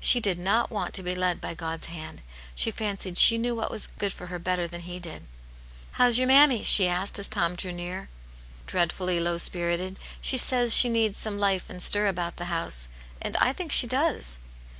She 0.00 0.18
did 0.18 0.36
not 0.36 0.72
want 0.72 0.94
to 0.94 1.02
be 1.04 1.14
led 1.14 1.40
by 1.40 1.54
God's 1.54 1.86
hand; 1.86 2.20
she 2.56 2.72
fancied 2.72 3.16
she 3.16 3.38
knew 3.38 3.54
what 3.54 3.70
was 3.70 3.86
good 3.86 4.12
for 4.12 4.26
her 4.26 4.40
bettec 4.40 4.70
than 4.70 4.80
He 4.80 4.98
did.," 4.98 5.26
How's 5.92 6.18
your 6.18 6.26
mammie?" 6.26 6.64
she 6.64 6.88
asked, 6.88 7.20
as 7.20 7.28
Tom 7.28 7.54
drew 7.54 7.70
near, 7.72 8.08
"Dreadfully 8.66 9.20
low 9.20 9.38
spirited. 9.38 10.00
She 10.20 10.38
says 10.38 10.76
"she 10.76 10.88
needi^ 10.88 11.14
some 11.14 11.38
life 11.38 11.70
and 11.70 11.80
stir 11.80 12.08
about 12.08 12.34
the 12.36 12.46
house. 12.46 12.88
And 13.22 13.36
I 13.36 13.52
think 13.52 13.70
she 13.70 13.86
does." 13.86 14.40